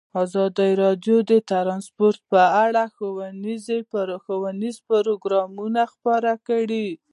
[0.23, 6.87] ازادي راډیو د ترانسپورټ په اړه ښوونیز پروګرامونه خپاره کړي.